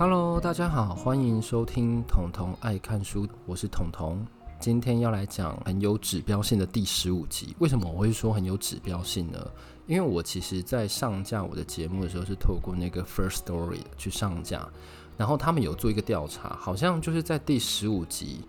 [0.00, 4.24] Hello，大家好，欢迎收听彤彤爱看书，我是彤彤。
[4.60, 7.56] 今天要来讲很有指标性的第十五集。
[7.58, 9.44] 为什么我会说很有指标性呢？
[9.88, 14.68] 因为我其实在上架我的节目的时候是透过那个 First Story 去上架，
[15.16, 18.42] 然后他们有做一个调查，好像就是在第十五集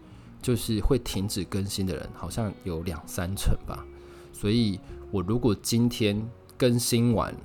[0.43, 3.83] 就是会停止更新的人，好像有两三成吧。
[4.31, 4.79] 所以
[5.09, 6.23] 我如果今天
[6.55, 7.35] 更新完，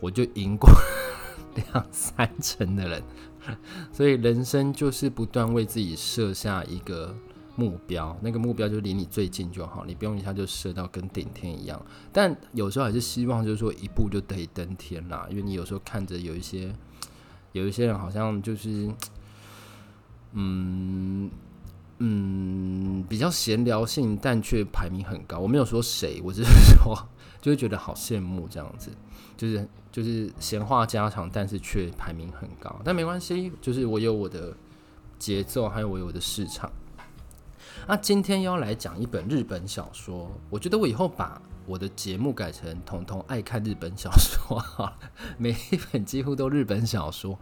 [0.00, 0.70] 我就赢过。
[1.54, 3.02] 两三成的人，
[3.92, 7.14] 所以人生就是不断为自己设下一个
[7.56, 11.80] 目标，那个目标就离你最近就好，你不用一下就设到跟顶天一样。
[12.12, 16.72] 但有时候还是希望就是说一步就得登天啦，因为你有时候看着有一些
[17.52, 18.88] 有一些人好像就是，
[20.32, 20.79] 嗯，
[23.10, 25.40] 比较闲聊性，但却排名很高。
[25.40, 26.96] 我没有说谁，我只是说。
[27.42, 28.90] 就会觉得好羡慕这样子，
[29.34, 32.78] 就是就是闲话家常，但是却排名很高。
[32.84, 34.54] 但没关系，就是我有我的
[35.18, 36.70] 节奏，还有我有我的市场。
[37.88, 44.96] 那今天要来讲一本日本小说，我觉得我以后把我的节目改成“彤彤爱看日本小说”哈，
[45.38, 47.38] 每一本几乎都日本小说。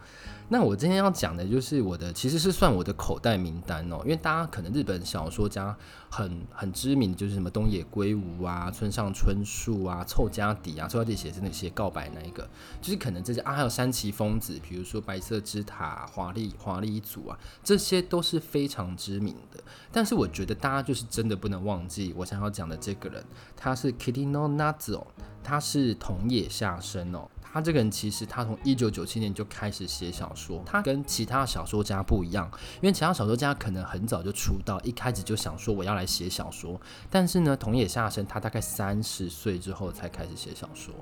[0.50, 5.76] 那我今天要讲的就是我的，其实是算我的口袋名单哦，因为大家可能日本小说家
[6.08, 12.48] 很很知名，就是什么东野圭吾啊、村上春树啊、凑家底啊，凑家底写是那写告白那一个，
[12.80, 19.62] 就是可能这些啊，还有山崎丰子，比如说白色之塔、华丽华丽一族啊，这些都是非常知名的。
[19.92, 23.22] 但是我觉得大家就是真的不能忘记我想要讲的这个人，
[23.54, 25.04] 他是 Kino Nazo，
[25.42, 27.28] 他是桐野下生哦。
[27.50, 32.48] 他这个人其实他从一九九七年就开始写小说，他跟其他小说家不一样，
[32.82, 40.92] 因为其他小说家可能很早就出道，一开始就想说我要来写小说，但是呢，桐野下生他大概三十岁之后才开始写小说，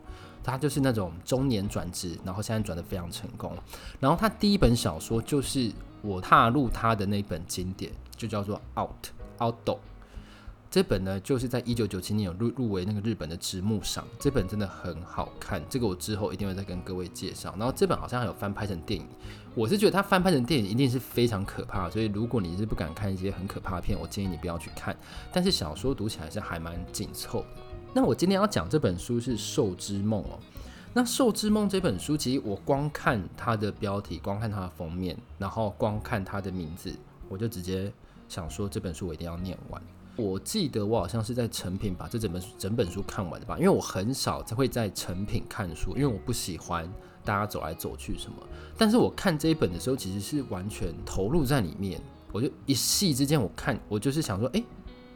[0.44, 3.52] 他就是那种中年转职，然后现在转得非常成功，
[3.98, 9.08] 然后他第一本小说就是我踏入他的那本经典，就叫做 Out
[9.40, 9.78] Out。
[10.70, 17.54] 这本呢，就是在一九九七年有入入围那个日本的直木赏，这本真的很好看，这个我之后一定会再跟各位介绍。
[17.56, 19.06] 然后这本好像还有翻拍成电影，
[19.54, 24.94] 我是觉得它翻拍成电影一定是非常可怕，所以如果你是不敢看一些很可怕的片，我建议你不要去看。
[25.32, 27.46] 但是小说读起来是还蛮紧凑的。
[27.94, 30.38] 那我今天要讲这本书是《兽之梦》哦。
[30.92, 36.94] 那《兽之梦》这本书，其实我光看它的标题，光看它的封面，然后光看它的名字，
[37.28, 37.92] 我就直接
[38.28, 39.80] 想说这本书我一定要念完。
[40.16, 46.90] 我记得我好像是在成品把这整本整本书看完的吧，因为我很少才会在成品看书，因为我不喜欢
[47.22, 48.36] 大家走来走去什么。
[48.78, 52.00] 但是我看这一本的时候，其实是完全投入在里面，
[52.32, 54.62] 我就一夕之间，我看我就是想说，哎，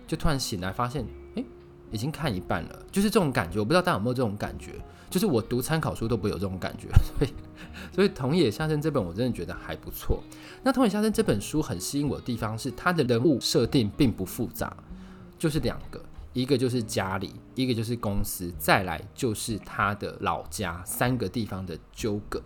[0.06, 1.44] 就突然醒来发现，哎，
[1.90, 3.58] 已经看一半了，就是这种感觉。
[3.58, 4.74] 我不知道大家有没有这种感觉，
[5.08, 6.88] 就是我读参考书都不会有这种感觉，
[7.18, 7.32] 所以。
[7.94, 10.22] 所以桐野夏生这本我真的觉得还不错。
[10.62, 14.76] 那桐野夏生这本书很吸引我的地方是，它的人物设定并不复杂，
[15.38, 16.00] 就是两个，
[16.32, 22.42] 一个就是家里，一个就是公司，再来就是他的老家，三个地方的纠葛。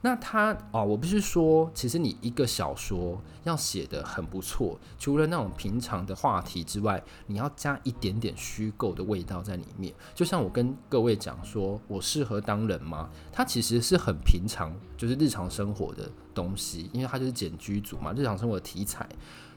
[0.00, 9.92] 那他哦，我不是说，其实你一个小说要写得很不错，除了那种平常的话题之外，你要加一点点虚构的味道在里面。
[10.14, 13.10] 就像我跟各位讲说，我适合当人吗？
[13.32, 19.08] 它其实是很平常，就是日常生活的东西，因为它就是简居族嘛，日常生活的题材。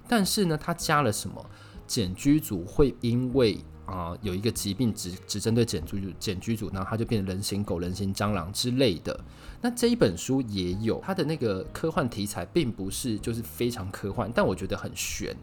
[0.08, 1.46] 但是呢，它加了什么？
[1.86, 3.60] 简居族会因为
[3.92, 9.20] 啊、有一个疾病只只针对简居简居族，然后它就变成人形狗、人形蟑螂之类的。
[9.62, 15.36] 那这一本书也有它的那个科幻题材，并不是就是非常科幻，但我觉得很玄，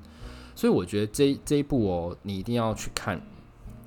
[0.57, 3.21] 所以我觉得这这一部哦，你一定要去看。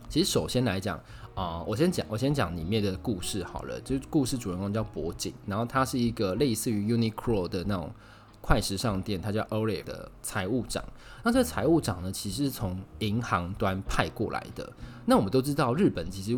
[0.07, 0.99] 其实首先来讲
[1.33, 7.89] 啊、我先讲我先讲里面的故事好了，就是故事主人公叫博景，然后他是一个类似于 Uniqlo 的那种
[8.41, 10.83] 快时尚店，他叫 Olay 的财务长。
[11.23, 14.71] 那这个财务长呢，其实是从银行端派过来的。
[15.05, 16.37] 那我们都知道，日本其实。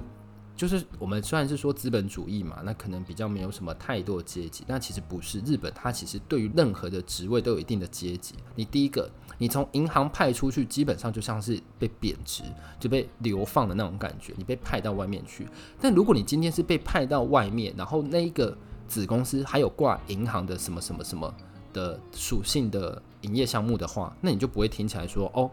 [0.56, 5.40] 就是我们虽然是说资本主义嘛，那可能比较没有什么太多的阶级，但其实不是。
[5.40, 8.36] 日本它其实对于任何的职位都有一定的阶级。
[8.56, 9.10] 你第一个，
[9.40, 12.44] 你从银行派出去，基本上就像是被贬值，
[12.80, 15.48] 就被流放的那种感觉，你被派到外面去。
[15.82, 18.56] 但如果你今天是被派到外面，然后那一个
[18.88, 21.34] 子公司还有挂银行的什么什么什么
[21.74, 25.52] 的属性的营业项目的话，那你就不会听起来说哦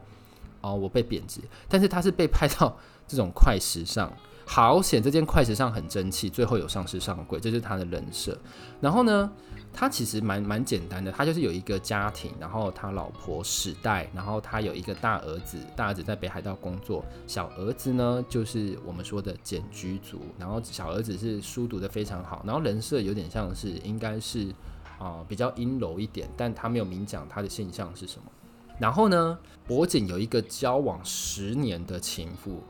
[0.61, 2.77] 哦我被贬值，但是他是被派到
[3.09, 4.13] 这种快时尚。
[4.47, 8.37] 好险，这件快时尚很争气，最后有上市上柜，这是他的人设。
[8.81, 9.31] 然后呢，
[9.73, 24.53] 他其实蛮蛮简单的，他就是有一个家庭，然后他老婆史代，然后他有一个大儿子，大儿子在北海道工作，小儿子呢就是我们说的简居族，然后小儿子是书读得非常好，然后人设有点像是应该是
[25.01, 28.31] 啊、比较阴柔一点，但他没有明讲他的性向是什么。
[28.79, 29.37] 然后呢，
[29.67, 32.63] 柏景有一个交往十年的情妇，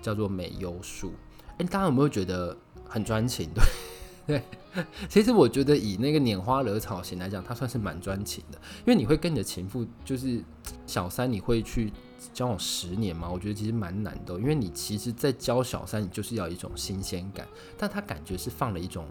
[0.00, 1.12] 叫做美优树。
[1.58, 2.56] 哎，大家有没有觉得
[2.88, 3.48] 很专情？
[4.24, 4.40] 对。
[4.72, 10.40] 对，其实我觉得以那个拈花惹草型来讲，他算是蛮专情的，因为你会跟你的情妇，就是
[10.86, 11.92] 小三，你会去
[12.32, 13.28] 交往十年吗？
[13.28, 19.06] 我觉得其实蛮难的，因为你其实，在交小三，你就是要一种新鲜感，但他感觉是放了一种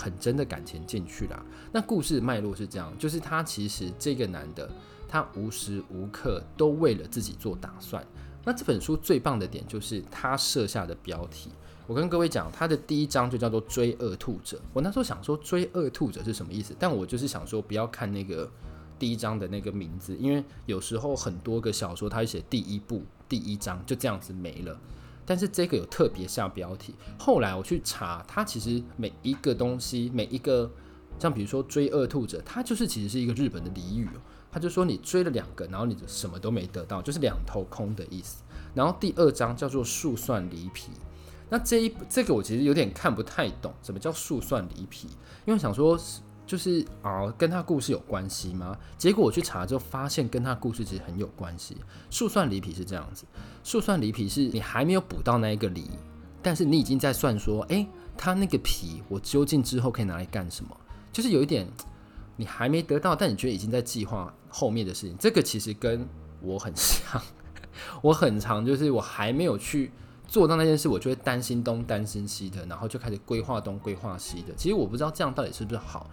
[0.00, 1.44] 很真的感情进去啦。
[1.70, 4.68] 那故事脉络是这样，就是他其实这个男的，
[5.06, 8.04] 他无时无刻都为了自己做打算。
[8.42, 11.50] 那这本书最棒的点就是他设下的标题。
[11.86, 14.56] 我跟各位讲，他的第一章就叫做《追恶兔者》。
[14.72, 18.48] 我那时候想说“追恶兔者”是什么意思，但我就是想说不要看那个
[18.98, 24.78] 第一章的那个名字，因为有时候很多个小说他写第一部、第一章就这样子没了。
[25.30, 26.92] 但是这个有特别下标题。
[27.16, 30.68] 后来我去查，它其实每一个东西，每一个
[31.20, 34.08] 像比如说“追恶兔者”，它就是其实是一个日本的俚语。
[34.50, 38.42] 他就说你追了两个，然后你什么都没得到，就是两头空的意思。
[38.74, 40.90] 然后第二章叫做“树算离皮”。
[41.48, 45.06] 那这一这个我其实有点看不太懂，什么叫树算离皮？
[45.46, 45.96] 因为想说，
[46.50, 48.76] 就是啊，跟他故事有关系吗？
[48.98, 51.76] 结果我去查之后，发现跟他故事其实很有关系。
[52.10, 53.24] 树算离皮是这样子，
[53.62, 55.88] 树算离皮是你还没有补到那一个梨，
[56.42, 57.86] 但是你已经在算说，哎，
[58.16, 60.76] 他那个皮我究竟之后可以拿来干什么？
[61.12, 61.68] 就是有一点
[62.34, 65.16] 你还没得到，但你觉得已经在计划后面的事情。
[65.20, 66.04] 这个其实跟
[66.42, 67.22] 我很像，
[68.02, 69.92] 我很常就是我还没有去。
[70.26, 74.54] 做到那件事，我就会担心东担心西的，然后就开始规划东规划西的。
[74.56, 76.08] 其实我不知道这样到底是不是好，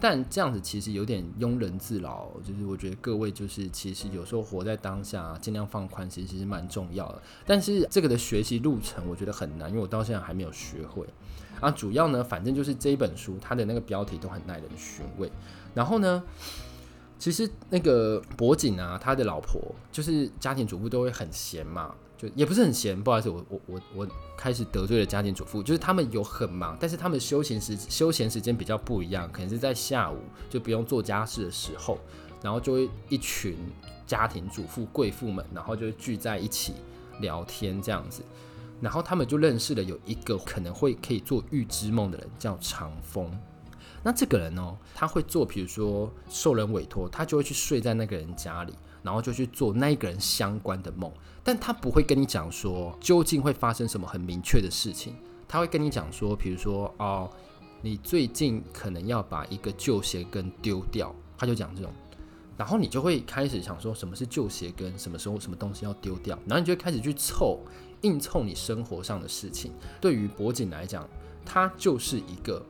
[0.00, 2.30] 但这样子其实有点庸人自扰。
[2.42, 7.22] 就是我觉得各位就是其实有时候活在当下，尽量放宽，其实其实蛮重要的。
[7.46, 11.06] 但是这个的学习路程我觉得很难，因为我到现在还没有学会。
[11.60, 15.30] 啊，主要呢，反正就是这一本书它的那个标题都很耐人寻味。
[15.74, 16.22] 然后呢，
[17.18, 19.60] 其实那个博景啊，他的老婆
[19.92, 21.94] 就是家庭主妇都会很闲嘛。
[22.20, 30.18] 就也不是很闲，不好意思，我我我我开始得罪了家庭主妇，就是他们有很忙，但是他们休闲时休闲时间比较不一样，可能是在下午
[30.50, 31.98] 就不用做家事的时候，
[32.42, 33.56] 然后就会一群
[34.06, 36.74] 家庭主妇贵妇们，然后就聚在一起
[37.20, 38.22] 聊天这样子，
[38.82, 43.30] 然后他们就认识了有一个可能会可以做预知梦的人，叫长风。
[44.02, 48.74] 那这个人哦，他会做，比如说受人委托，他就会去睡在那个人家里。
[49.02, 51.10] 然后就去做那一个人相关的梦，
[51.42, 55.16] 但他不会跟你讲说究竟会发生什么很明确的事情，
[55.48, 57.30] 他会跟你讲说，比如说哦，
[57.80, 61.90] 你最近可能要把一个旧鞋跟丢掉，他就讲这种，
[62.58, 67.58] 然后你就会开始想说什么是旧鞋跟，什么时候什么东西要丢掉，然后你就会开始去凑，
[68.02, 69.72] 硬凑你生活上的事情。
[69.98, 71.08] 对于博景来讲，
[71.44, 72.62] 他就是一个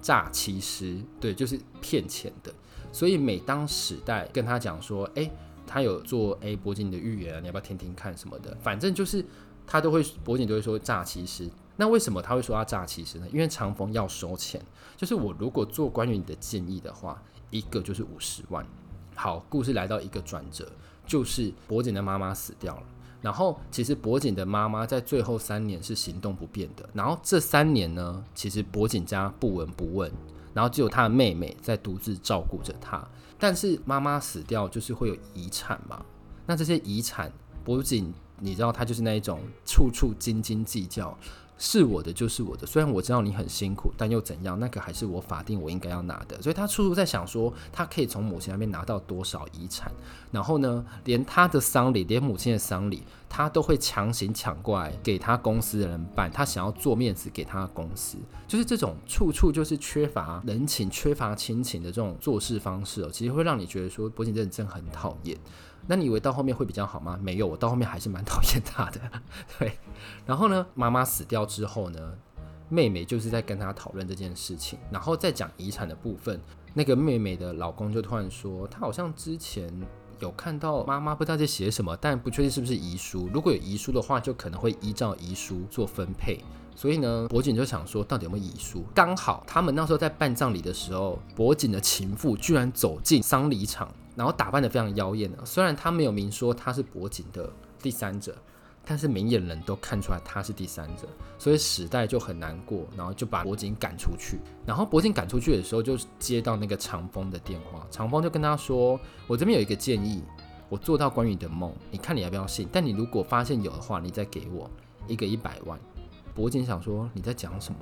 [0.00, 2.54] 诈欺师，对，就是骗钱的。
[2.92, 5.28] 所以每当时代跟他讲说，哎。
[5.68, 8.56] 他有做诶，柏景的预言啊，你要不要听听看什么的？
[8.62, 9.24] 反正就是
[9.66, 11.48] 他都会，柏景都会说诈欺师。
[11.76, 13.26] 那为什么他会说他诈欺师呢？
[13.32, 14.60] 因为长风要收钱，
[14.96, 18.66] 就是我如果做关于你的建议的话，一个就是五十万。
[19.14, 20.66] 好，故事来到一个转折，
[21.06, 22.82] 就是柏景的妈妈死掉了。
[23.20, 26.88] 然后其实柏景的妈妈在最后三年是行动不便的。
[26.92, 30.10] 然后这三年呢，其实柏景家不闻不问，
[30.54, 33.06] 然后只有他的妹妹在独自照顾着他。
[33.38, 36.04] 但是妈妈死掉就是会有遗产嘛？
[36.46, 37.32] 那这些遗产，
[37.64, 41.16] 不仅你知道他就是那一种处处斤斤计较，
[41.58, 42.66] 是我的就是我的。
[42.66, 44.58] 虽然我知道你很辛苦，但又怎样？
[44.58, 46.40] 那个还是我法定我应该要拿的。
[46.40, 49.92] 所以他处处在想说，他可以从母亲那边拿到多少遗产。
[50.30, 56.30] 然后呢，连他的丧礼，连母亲的丧礼，他都会强行抢过来给他公司的人办。
[56.30, 65.36] 他想要做面子给他公司，就是这种处处就是缺乏人情、缺乏亲情的这种做事方式哦，其实会让你觉得说柏景真的真很讨厌。
[65.88, 67.18] 那你以为到后面会比较好吗？
[67.20, 69.00] 没有，我到后面还是蛮 讨厌他的。
[69.58, 69.76] 对，
[70.24, 72.12] 然后呢，妈妈死掉之后呢，
[72.68, 76.40] 妹妹就是在跟他讨论这件事情，然后再讲遗产的部分。
[76.74, 79.72] 那个妹妹的老公就突然说，他好像之前。
[80.20, 83.30] 有看到妈妈不知道在写什么，但不确定是不是遗书。
[83.32, 86.40] 如果有遗书的话，就可能会依照遗书做分配。
[86.74, 88.84] 所以呢，博景就想说，到底有没有遗书？
[88.92, 95.38] 刚好他们那时候在办葬礼的时候，博景的情妇居然走进丧礼场，然后打扮得非常妖艳的。
[95.46, 98.36] 虽然他没有明说他是博景的第三者。
[98.90, 101.06] 但是明眼人都看出来他是第三者，
[101.38, 104.38] 所以史代就很难过，然后就把博景赶出去。
[104.64, 108.98] 然后博景赶出去的时候，就接到那个长风的电话，长风就跟他说
[109.28, 110.24] ：“我这边有一个建议，
[110.70, 112.66] 我做到关于的梦，你看你要不要信？
[112.72, 114.70] 但你如果发现有的话，你再给我
[115.06, 115.78] 一个一百万。”
[116.34, 117.80] 博景想说：“你在讲什么？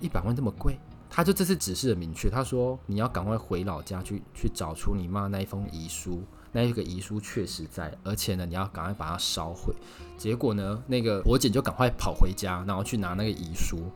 [0.00, 0.78] 一百万这么贵？”
[1.14, 9.74] 他就这次指示的明确，他说你要赶快回老家去去找出你妈那一封遗书，那一个遗书确实在，而且呢，你要赶快把它烧毁。
[10.16, 13.90] 结果呢，那个博景就赶快跑回家，然后去拿那个遗书，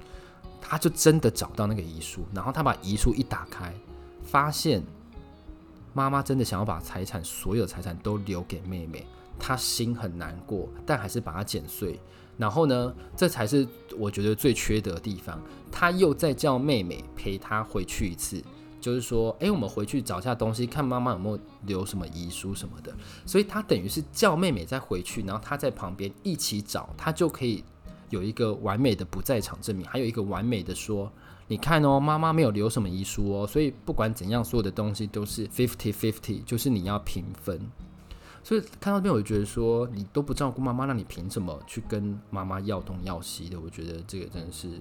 [0.60, 3.72] 他就真的找到那个遗书，然后他把遗书一打开，
[4.22, 4.82] 发现
[5.94, 9.06] 妈妈真的想要把财产，所有财产都留给妹妹，
[9.38, 11.98] 他心很难过，但还是把它剪碎。
[12.36, 13.66] 然后呢，这才是
[13.98, 15.40] 我觉得最缺德的地方。
[15.72, 18.42] 他又再叫妹妹陪他回去一次，
[18.80, 22.94] 就是说，哎，我们回去找下东西，看妈妈有没有留什么遗书什么的。
[23.26, 27.62] 所以他等于是叫妹妹再回去，然后他在旁边一起找，他就可以
[28.10, 31.10] 有一个完美的不在场证明，还有一个完美的说，
[31.48, 37.60] 你看哦，妈妈没有留什么遗书哦，所以不管怎样，所有的东西都是 fifty fifty，就是你要平分。
[38.46, 43.60] 所以看到这边，我就觉得说，你都不照顾妈妈，那你凭什么去跟妈妈要东要西的？
[43.60, 44.80] 我觉得这个真的是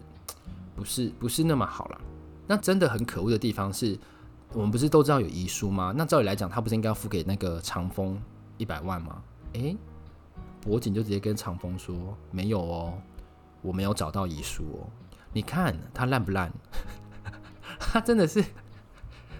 [0.75, 1.99] 不是不是那么好了。
[2.45, 3.97] 那真的很可恶的地方是，
[4.53, 5.91] 我们不是都知道有遗书吗？
[5.97, 8.21] 那照理来讲，他不是应该要付给那个长风
[8.59, 9.19] 一百万吗？
[9.53, 9.75] 诶，
[10.61, 12.93] 博景就直接跟长风说，没有哦，
[13.63, 14.85] 我没有找到遗书哦。
[15.33, 16.53] 你看他烂不烂？
[17.79, 18.45] 他真的是。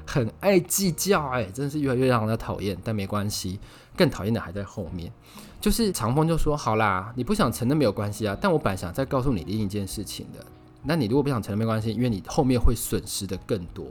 [0.07, 2.77] 很爱计较，哎，真的是越来越让人讨厌。
[2.83, 3.59] 但没关系，
[3.95, 5.11] 更讨厌的还在后面。
[5.59, 8.37] 就是长风就说：“好啦，你不想承认没有关系啊。
[8.39, 10.45] 但我本来想再告诉你另一件事情的。
[10.83, 13.85] 那你如果不想承认没关系，因为你后面会损失的更多。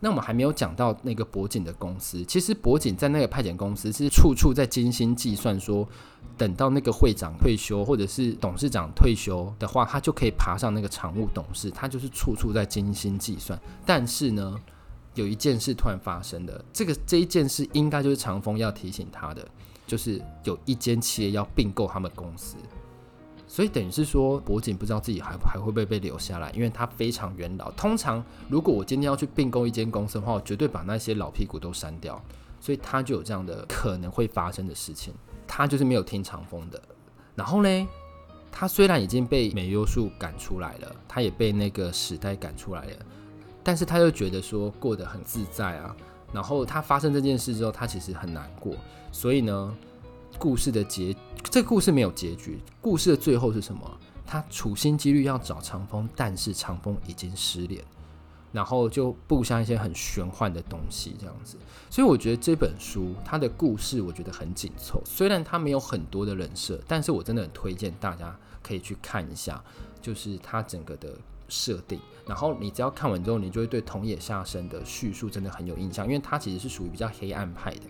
[0.00, 2.24] 那我们还没有讲到那个博景的公司。
[2.24, 5.86] 其实博景在那个派遣公司是处处在精心计算，说
[6.38, 11.70] 等到那个会长退休或者是董事长退休的话，他就可以爬上那个常务董事。
[11.70, 13.58] 他就是处处在精心计算。
[13.84, 14.58] 但是呢？
[15.14, 19.46] 有一件事突然发生的，这个这一件事应该就是长风要提醒他的，
[19.86, 22.56] 就是有一间企业要并购他们公司，
[23.46, 27.70] 所以等于是说博景不知道自己还还会不会被留下来，因为他非常元老。
[27.72, 32.20] 通常如果我今天要去并购一间公司的话，我绝对把那些老屁股都删掉，
[32.60, 35.14] 所以他就有这样的可能会发生的事情。
[35.46, 36.82] 他就是没有听长风的，
[37.36, 37.88] 然后呢，
[38.50, 42.96] 他虽然已经被美优树赶出来了，他也被那个时代赶出来了。
[43.64, 45.96] 但是他又觉得说过得很自在啊，
[46.32, 48.76] 然后他发生这件事之后，他其实很难过。
[49.10, 49.74] 所以呢，
[50.38, 52.60] 故事的结，这个故事没有结局。
[52.82, 53.80] 故事的最后是什么？
[54.26, 57.82] 他处心积虑要找长风，但是长风已经失联，
[58.52, 61.56] 然后就布下一些很玄幻的东西，这样子。
[61.88, 69.62] 所以我觉得这本书它的故事我觉得很紧凑，虽然它没有很多的人设，但是我真的很推荐大家可以去看一下，
[70.02, 71.16] 就是它整个的。
[71.48, 77.82] 设定，然后你只要看完之后，你就会对桐野下生的叙述真的很有印象，因为他其实是属于比较黑暗派的，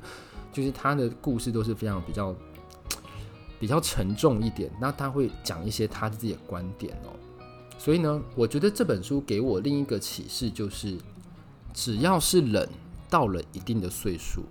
[0.52, 2.34] 就是他的故事都是非常比较
[3.60, 7.14] 比较沉重一点，那他会讲一些他自己的观点哦。
[7.78, 10.98] 所以呢，我觉得这本书给我另一个启示就是，
[11.72, 12.68] 只要是人
[13.08, 14.44] 到了一定的岁数，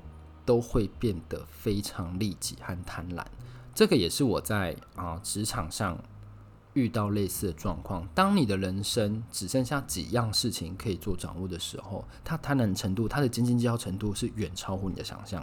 [0.46, 3.24] 都会变得非常利己和贪婪。
[3.76, 5.98] 这个也是我在啊职场上。
[6.74, 15.42] 遇到类似的状况，当你的人生只剩下几样事情可以做掌握的时候，他贪婪程度、他的斤斤计较程度是远超乎你的想象，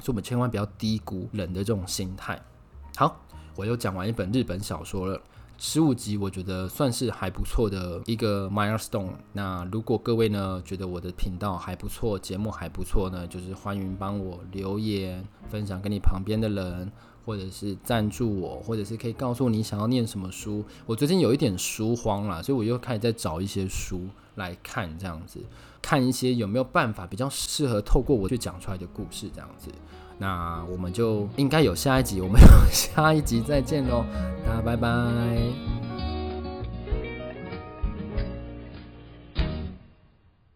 [0.00, 2.40] 所以我们千万不要低估人的这种心态。
[2.96, 3.20] 好，
[3.54, 5.20] 我又讲完一本日本小说了，
[5.58, 9.10] 十五集，我觉得算是还不错的一个 milestone。
[9.32, 16.90] 那如果各位呢觉得我的频道还不错，节目还不错呢，就是欢迎帮我留言，分享给你旁边的人。
[17.26, 20.64] 或者是赞助我，或者是可以告诉你想要念什么书。
[20.86, 25.38] 我最近有一点书荒了，所以我又开始在找一些书来看，这样子
[25.82, 29.70] 看一些有没有办法比较适合透过我去讲出来的故事，这样子。
[30.18, 34.04] 那我们就应该有下一集，我们有 下一集再见喽，
[34.44, 34.88] 大家拜拜。